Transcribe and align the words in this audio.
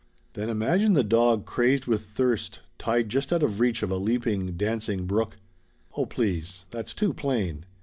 "Then 0.33 0.49
imagine 0.49 0.93
the 0.93 1.03
dog 1.03 1.45
crazed 1.45 1.85
with 1.85 2.01
thirst 2.03 2.61
tied 2.79 3.07
just 3.09 3.31
out 3.31 3.43
of 3.43 3.59
reach 3.59 3.83
of 3.83 3.91
a 3.91 3.97
leaping, 3.97 4.57
dancing 4.57 5.05
brook" 5.05 5.35
"Oh 5.95 6.07
please. 6.07 6.65
That's 6.71 6.95
too 6.95 7.13
plain." 7.13 7.65